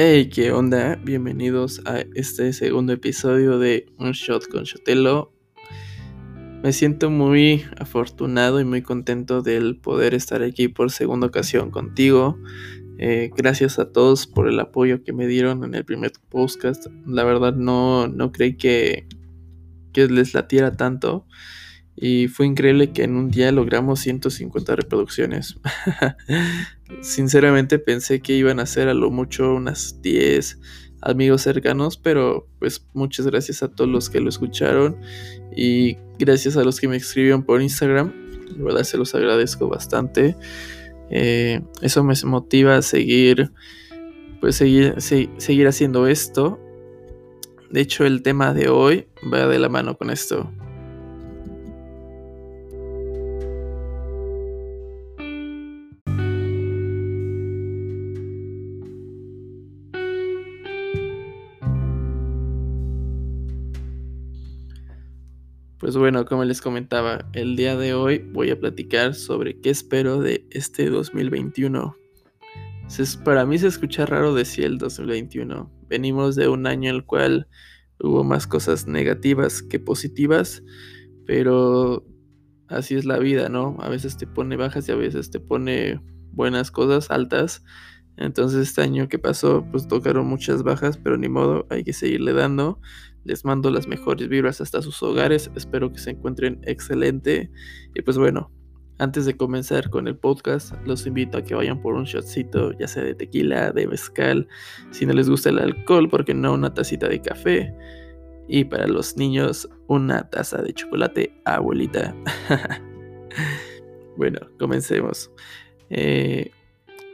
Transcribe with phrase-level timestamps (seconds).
[0.00, 0.94] Hey, ¿qué onda?
[1.02, 5.32] Bienvenidos a este segundo episodio de Un Shot con Shotelo.
[6.62, 12.38] Me siento muy afortunado y muy contento del poder estar aquí por segunda ocasión contigo.
[13.00, 16.86] Eh, gracias a todos por el apoyo que me dieron en el primer podcast.
[17.04, 19.08] La verdad no, no creí que,
[19.92, 21.26] que les latiera tanto.
[22.00, 25.58] Y fue increíble que en un día logramos 150 reproducciones.
[27.00, 30.60] Sinceramente pensé que iban a ser a lo mucho unas 10
[31.00, 34.96] amigos cercanos, pero pues muchas gracias a todos los que lo escucharon
[35.56, 38.12] y gracias a los que me escribieron por Instagram.
[38.56, 40.36] De verdad se los agradezco bastante.
[41.10, 43.50] Eh, eso me motiva a seguir,
[44.40, 46.60] pues seguir, seguir haciendo esto.
[47.70, 50.50] De hecho, el tema de hoy va de la mano con esto.
[65.78, 70.20] Pues bueno, como les comentaba, el día de hoy voy a platicar sobre qué espero
[70.20, 71.94] de este 2021.
[73.24, 75.70] Para mí se escucha raro decir el 2021.
[75.88, 77.46] Venimos de un año en el cual
[78.00, 80.64] hubo más cosas negativas que positivas,
[81.26, 82.04] pero
[82.66, 83.76] así es la vida, ¿no?
[83.78, 86.00] A veces te pone bajas y a veces te pone
[86.32, 87.62] buenas cosas, altas.
[88.18, 92.32] Entonces este año que pasó, pues tocaron muchas bajas, pero ni modo, hay que seguirle
[92.32, 92.80] dando.
[93.24, 95.50] Les mando las mejores vibras hasta sus hogares.
[95.54, 97.50] Espero que se encuentren excelente.
[97.94, 98.50] Y pues bueno,
[98.98, 102.88] antes de comenzar con el podcast, los invito a que vayan por un shotcito, ya
[102.88, 104.48] sea de tequila, de mezcal,
[104.90, 107.72] si no les gusta el alcohol, porque no una tacita de café.
[108.48, 112.16] Y para los niños, una taza de chocolate, abuelita.
[114.16, 115.30] bueno, comencemos.
[115.90, 116.50] Eh,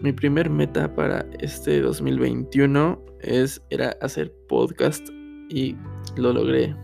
[0.00, 5.08] mi primer meta para este 2021 es, era hacer podcast
[5.48, 5.76] y
[6.16, 6.74] lo logré.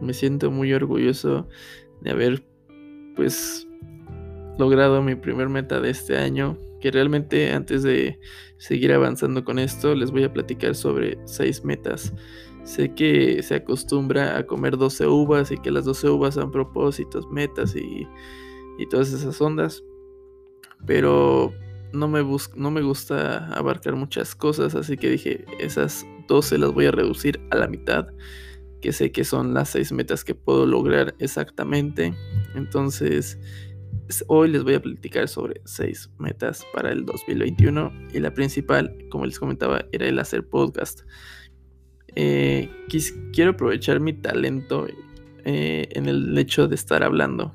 [0.00, 1.46] Me siento muy orgulloso
[2.00, 2.44] de haber
[3.16, 3.66] pues
[4.58, 8.18] logrado mi primer meta de este año, que realmente antes de
[8.56, 12.14] seguir avanzando con esto les voy a platicar sobre seis metas.
[12.64, 17.28] Sé que se acostumbra a comer 12 uvas y que las 12 uvas son propósitos,
[17.30, 18.08] metas y,
[18.78, 19.84] y todas esas ondas,
[20.86, 21.52] pero
[21.94, 22.22] no me,
[22.56, 27.40] no me gusta abarcar muchas cosas, así que dije, esas 12 las voy a reducir
[27.50, 28.06] a la mitad,
[28.80, 32.14] que sé que son las 6 metas que puedo lograr exactamente.
[32.54, 33.38] Entonces,
[34.26, 39.24] hoy les voy a platicar sobre 6 metas para el 2021 y la principal, como
[39.24, 41.02] les comentaba, era el hacer podcast.
[42.16, 42.68] Eh,
[43.32, 44.86] quiero aprovechar mi talento
[45.44, 47.54] eh, en el hecho de estar hablando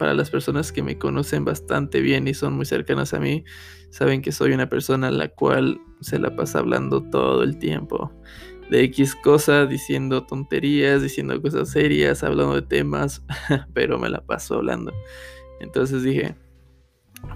[0.00, 3.44] para las personas que me conocen bastante bien y son muy cercanas a mí,
[3.90, 8.10] saben que soy una persona a la cual se la pasa hablando todo el tiempo.
[8.70, 13.22] De X cosas, diciendo tonterías, diciendo cosas serias, hablando de temas,
[13.74, 14.90] pero me la paso hablando.
[15.60, 16.34] Entonces dije,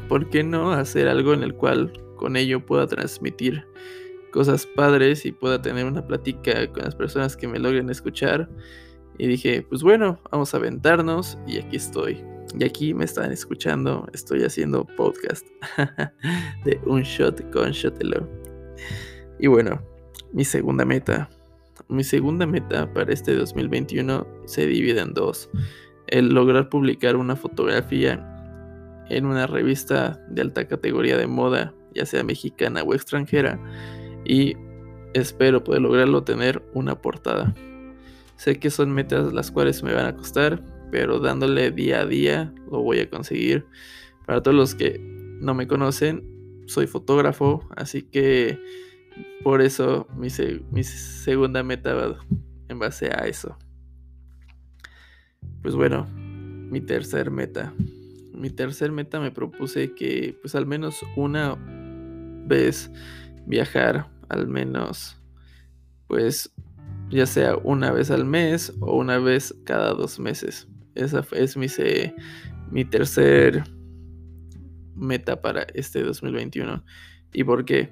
[0.08, 3.66] ¿por qué no hacer algo en el cual con ello pueda transmitir
[4.32, 8.48] cosas padres y pueda tener una plática con las personas que me logren escuchar?
[9.18, 12.24] Y dije, pues bueno, vamos a aventarnos y aquí estoy.
[12.56, 15.44] Y aquí me están escuchando, estoy haciendo podcast
[16.64, 18.28] de un shot con Shotelo.
[19.40, 19.82] Y bueno,
[20.32, 21.28] mi segunda meta.
[21.88, 25.50] Mi segunda meta para este 2021 se divide en dos.
[26.06, 28.24] El lograr publicar una fotografía
[29.10, 33.58] en una revista de alta categoría de moda, ya sea mexicana o extranjera,
[34.24, 34.56] y
[35.12, 37.52] espero poder lograrlo tener una portada.
[38.36, 40.62] Sé que son metas las cuales me van a costar,
[40.94, 43.66] pero dándole día a día lo voy a conseguir.
[44.26, 45.00] Para todos los que
[45.40, 46.22] no me conocen,
[46.66, 48.60] soy fotógrafo, así que
[49.42, 52.16] por eso mi, segunda meta va
[52.68, 53.58] en base a eso.
[55.62, 57.74] Pues bueno, mi tercer meta.
[58.32, 61.56] Mi tercer meta me propuse que pues al menos una
[62.46, 62.88] vez
[63.46, 65.20] viajar, al menos
[66.06, 66.54] pues
[67.10, 70.68] ya sea una vez al mes o una vez cada dos meses.
[70.94, 71.66] Esa es mi,
[72.70, 73.64] mi tercer
[74.94, 76.84] meta para este 2021.
[77.32, 77.90] ¿Y por qué?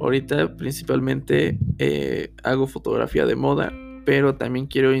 [0.00, 3.72] Ahorita principalmente eh, hago fotografía de moda,
[4.04, 4.92] pero también quiero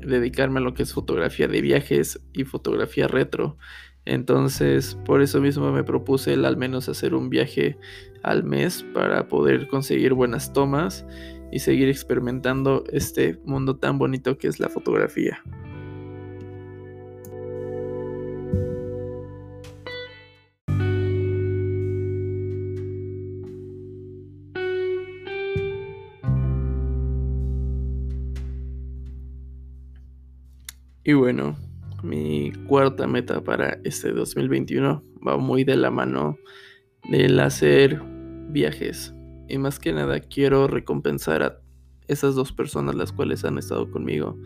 [0.00, 3.58] dedicarme a lo que es fotografía de viajes y fotografía retro.
[4.04, 7.78] Entonces, por eso mismo me propuse el al menos hacer un viaje
[8.22, 11.04] al mes para poder conseguir buenas tomas
[11.52, 15.42] y seguir experimentando este mundo tan bonito que es la fotografía.
[31.04, 31.56] Y bueno,
[32.02, 36.38] mi cuarta meta para este 2021 va muy de la mano
[37.10, 38.00] del hacer
[38.50, 39.14] viajes.
[39.48, 41.58] Y más que nada quiero recompensar a
[42.06, 44.38] esas dos personas las cuales han estado conmigo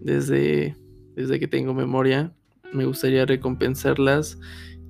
[0.00, 0.76] desde,
[1.14, 2.34] desde que tengo memoria.
[2.72, 4.38] Me gustaría recompensarlas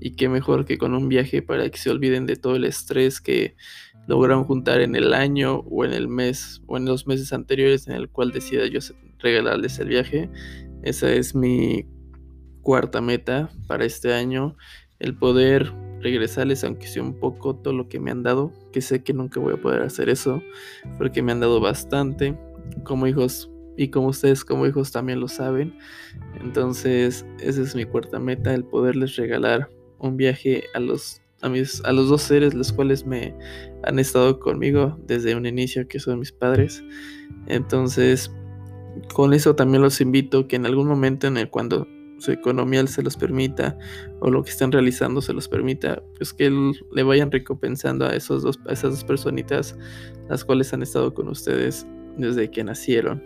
[0.00, 3.20] y qué mejor que con un viaje para que se olviden de todo el estrés
[3.20, 3.56] que
[4.06, 7.94] lograron juntar en el año o en el mes o en los meses anteriores en
[7.94, 8.80] el cual decida yo
[9.18, 10.30] regalarles el viaje.
[10.84, 11.86] Esa es mi
[12.60, 14.56] cuarta meta para este año,
[14.98, 19.02] el poder regresarles aunque sea un poco todo lo que me han dado, que sé
[19.02, 20.42] que nunca voy a poder hacer eso,
[20.98, 22.38] porque me han dado bastante
[22.84, 25.76] como hijos y como ustedes como hijos también lo saben.
[26.40, 31.84] Entonces, esa es mi cuarta meta, el poderles regalar un viaje a los a, mis,
[31.84, 33.34] a los dos seres los cuales me
[33.82, 36.82] han estado conmigo desde un inicio, que son mis padres.
[37.46, 38.30] Entonces,
[39.12, 41.86] con eso también los invito que en algún momento en el cuando
[42.18, 43.76] su economía se los permita
[44.20, 46.50] o lo que están realizando se los permita, pues que
[46.92, 49.76] le vayan recompensando a, esos dos, a esas dos personitas
[50.28, 51.86] las cuales han estado con ustedes
[52.16, 53.22] desde que nacieron.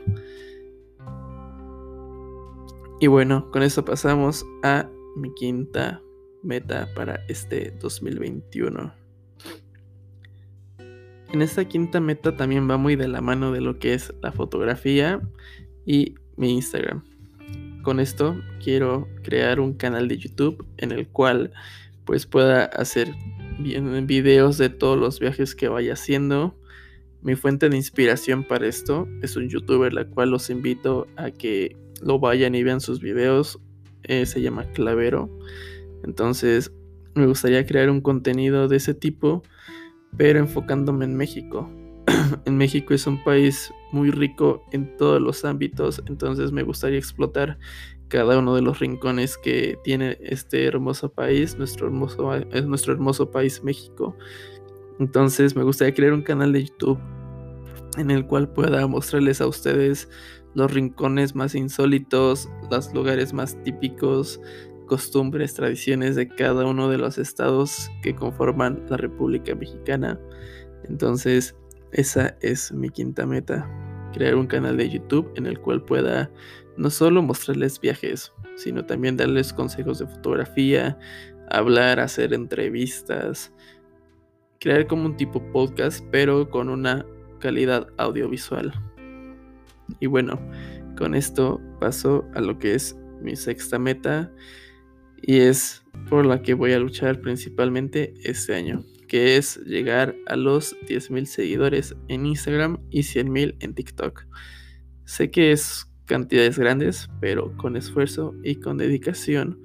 [3.01, 6.03] Y bueno, con eso pasamos a mi quinta
[6.43, 8.93] meta para este 2021.
[11.31, 14.33] En esta quinta meta también va muy de la mano de lo que es la
[14.33, 15.21] fotografía
[15.89, 17.03] y mi Instagram.
[17.83, 21.51] Con esto quiero crear un canal de YouTube en el cual
[22.05, 23.15] pues pueda hacer
[23.59, 26.55] videos de todos los viajes que vaya haciendo.
[27.23, 31.75] Mi fuente de inspiración para esto es un youtuber la cual los invito a que
[32.03, 33.59] lo vayan y vean sus videos.
[34.03, 35.31] Eh, se llama Clavero.
[36.05, 36.71] Entonces
[37.15, 39.43] me gustaría crear un contenido de ese tipo,
[40.19, 41.71] pero enfocándome en México.
[42.45, 47.59] en México es un país muy rico en todos los ámbitos, entonces me gustaría explotar
[48.09, 53.31] cada uno de los rincones que tiene este hermoso país, nuestro hermoso, es nuestro hermoso
[53.31, 54.17] país México.
[54.99, 56.99] Entonces me gustaría crear un canal de YouTube
[57.97, 60.09] en el cual pueda mostrarles a ustedes
[60.55, 64.41] los rincones más insólitos, los lugares más típicos,
[64.87, 70.19] costumbres, tradiciones de cada uno de los estados que conforman la República Mexicana.
[70.89, 71.55] Entonces,
[71.93, 73.69] esa es mi quinta meta,
[74.13, 76.31] crear un canal de YouTube en el cual pueda
[76.77, 80.99] no solo mostrarles viajes, sino también darles consejos de fotografía,
[81.51, 83.53] hablar, hacer entrevistas,
[84.61, 87.05] crear como un tipo podcast, pero con una
[87.41, 88.73] calidad audiovisual.
[90.01, 90.39] Y bueno,
[90.97, 94.31] con esto paso a lo que es mi sexta meta
[95.23, 100.37] y es por la que voy a luchar principalmente este año, que es llegar a
[100.37, 104.27] los 10.000 seguidores en Instagram y 100.000 en TikTok.
[105.05, 109.63] Sé que es cantidades grandes, pero con esfuerzo y con dedicación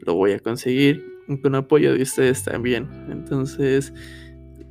[0.00, 1.04] lo voy a conseguir
[1.42, 2.88] con apoyo de ustedes también.
[3.08, 3.92] Entonces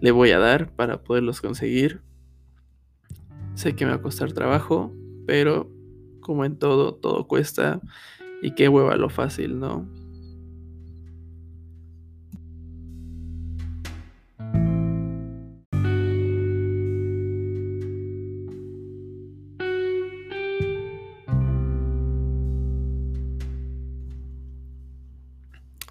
[0.02, 2.02] le voy a dar para poderlos conseguir.
[3.56, 4.94] Sé que me va a costar trabajo,
[5.26, 5.72] pero
[6.20, 7.82] como en todo, todo cuesta
[8.42, 9.88] y qué hueva lo fácil, ¿no?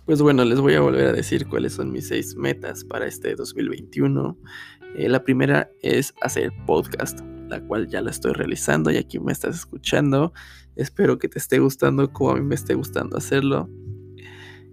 [0.09, 3.35] Pues bueno, les voy a volver a decir cuáles son mis seis metas para este
[3.35, 4.39] 2021.
[4.97, 9.33] Eh, la primera es hacer podcast, la cual ya la estoy realizando y aquí me
[9.33, 10.33] estás escuchando.
[10.77, 13.69] Espero que te esté gustando como a mí me esté gustando hacerlo.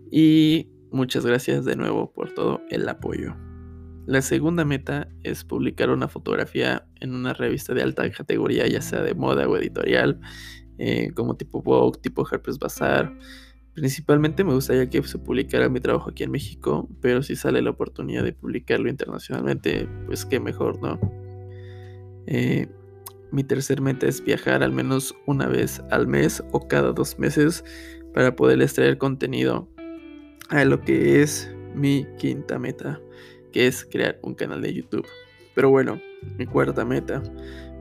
[0.09, 3.35] Y muchas gracias de nuevo por todo el apoyo.
[4.05, 9.01] La segunda meta es publicar una fotografía en una revista de alta categoría, ya sea
[9.01, 10.17] de moda o editorial,
[10.77, 13.13] eh, como tipo Vogue, tipo Harper's Bazaar
[13.75, 17.72] Principalmente me gustaría que se publicara mi trabajo aquí en México, pero si sale la
[17.72, 20.98] oportunidad de publicarlo internacionalmente, pues qué mejor, ¿no?
[22.25, 22.70] Eh,
[23.34, 27.65] mi tercer meta es viajar al menos una vez al mes o cada dos meses
[28.13, 29.67] para poder extraer contenido
[30.48, 33.01] a lo que es mi quinta meta,
[33.51, 35.05] que es crear un canal de YouTube.
[35.53, 36.00] Pero bueno,
[36.38, 37.22] mi cuarta meta,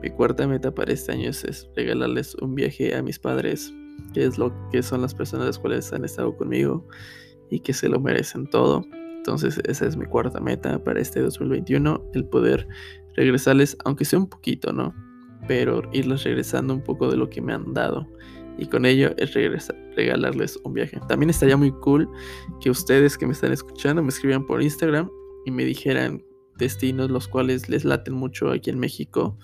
[0.01, 3.73] mi cuarta meta para este año es regalarles un viaje a mis padres
[4.13, 6.87] que es lo que son las personas las cuales han estado conmigo
[7.49, 8.85] y que se lo merecen todo.
[9.17, 12.67] Entonces esa es mi cuarta meta para este 2021, el poder
[13.15, 14.93] regresarles, aunque sea un poquito, ¿no?
[15.47, 18.07] Pero irles regresando un poco de lo que me han dado.
[18.57, 20.99] Y con ello es regresar, regalarles un viaje.
[21.07, 22.07] También estaría muy cool
[22.61, 25.09] que ustedes que me están escuchando me escribieran por Instagram
[25.45, 26.23] y me dijeran
[26.57, 29.37] destinos los cuales les laten mucho aquí en México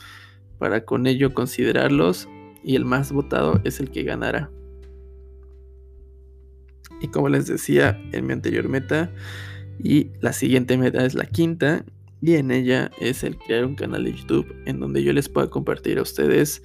[0.60, 2.30] para con ello considerarlos
[2.64, 4.52] y el más votado es el que ganará.
[7.02, 9.12] Y como les decía en mi anterior meta,
[9.84, 11.84] y la siguiente meta es la quinta,
[12.22, 15.50] y en ella es el crear un canal de YouTube en donde yo les pueda
[15.50, 16.62] compartir a ustedes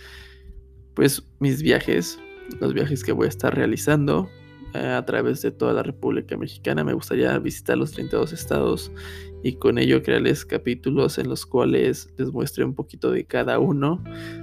[0.93, 2.19] pues mis viajes,
[2.61, 4.29] los viajes que voy a estar realizando
[4.75, 6.85] eh, a través de toda la República Mexicana.
[6.85, 8.91] Me gustaría visitar los 32 estados
[9.47, 14.03] y con ello crearles capítulos en los cuales les muestre un poquito de cada uno,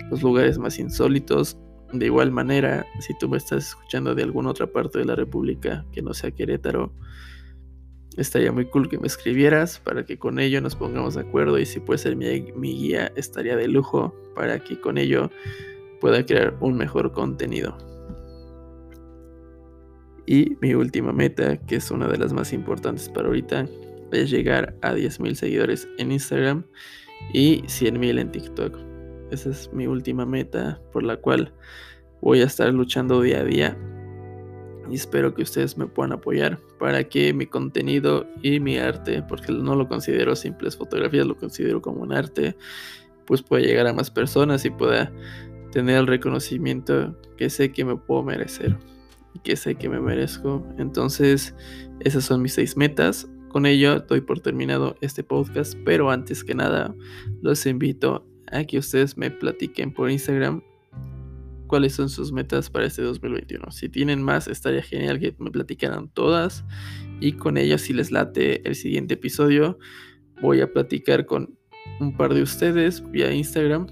[0.09, 1.57] los lugares más insólitos.
[1.91, 5.85] De igual manera, si tú me estás escuchando de alguna otra parte de la República
[5.91, 6.93] que no sea Querétaro,
[8.15, 11.65] estaría muy cool que me escribieras para que con ello nos pongamos de acuerdo y
[11.65, 15.29] si puede ser mi, mi guía estaría de lujo para que con ello
[15.99, 17.77] pueda crear un mejor contenido.
[20.25, 23.67] Y mi última meta, que es una de las más importantes para ahorita,
[24.13, 26.63] es llegar a 10.000 seguidores en Instagram
[27.33, 28.77] y 100.000 en TikTok.
[29.31, 31.53] Esa es mi última meta por la cual
[32.21, 33.77] voy a estar luchando día a día
[34.89, 39.51] y espero que ustedes me puedan apoyar para que mi contenido y mi arte, porque
[39.51, 42.55] no lo considero simples fotografías, lo considero como un arte,
[43.25, 45.11] pues pueda llegar a más personas y pueda
[45.71, 48.77] tener el reconocimiento que sé que me puedo merecer
[49.41, 50.65] que sé que me merezco.
[50.77, 51.55] Entonces,
[51.99, 53.27] esas son mis seis metas.
[53.53, 56.95] Con ello doy por terminado este podcast, pero antes que nada
[57.43, 60.63] los invito a que ustedes me platiquen por Instagram
[61.67, 63.69] cuáles son sus metas para este 2021.
[63.69, 66.65] Si tienen más, estaría genial que me platicaran todas
[67.19, 69.77] y con ellas si les late el siguiente episodio
[70.41, 71.55] voy a platicar con
[71.99, 73.85] un par de ustedes vía Instagram.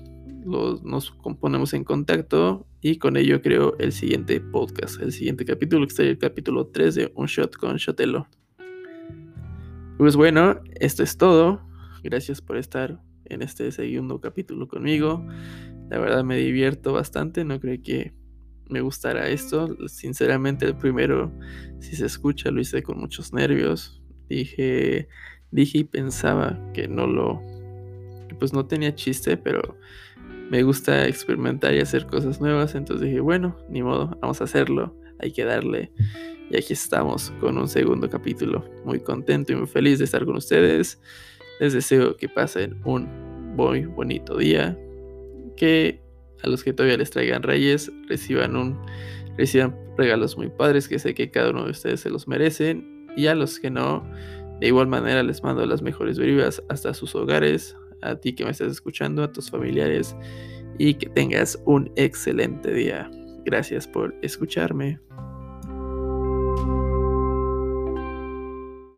[0.44, 5.86] Los, nos ponemos en contacto y con ello creo el siguiente podcast, el siguiente capítulo,
[5.86, 8.28] que sería el capítulo 3 de Un Shot con Shotelo.
[10.02, 11.62] Pues bueno, esto es todo.
[12.04, 15.24] Gracias por estar en este segundo capítulo conmigo.
[15.92, 18.12] La verdad me divierto bastante, no creo que
[18.68, 19.78] me gustara esto.
[19.88, 21.32] Sinceramente el primero,
[21.82, 24.02] si se escucha, lo hice con muchos nervios.
[24.28, 25.08] Dije,
[25.52, 27.40] dije y pensaba que no lo,
[28.40, 29.78] pues no tenía chiste, pero
[30.50, 32.74] me gusta experimentar y hacer cosas nuevas.
[32.74, 35.92] Entonces dije, bueno, ni modo, vamos a hacerlo, hay que darle.
[36.52, 38.66] Y aquí estamos con un segundo capítulo.
[38.84, 41.00] Muy contento y muy feliz de estar con ustedes.
[41.62, 43.08] Les deseo que pasen un
[43.56, 44.78] muy bonito día.
[45.56, 46.02] Que
[46.44, 48.78] a los que todavía les traigan reyes reciban un
[49.38, 53.08] reciban regalos muy padres que sé que cada uno de ustedes se los merecen.
[53.16, 54.06] Y a los que no,
[54.60, 58.52] de igual manera les mando las mejores vibras hasta sus hogares, a ti que me
[58.52, 60.18] estás escuchando, a tus familiares
[60.78, 63.10] y que tengas un excelente día.
[63.46, 65.00] Gracias por escucharme.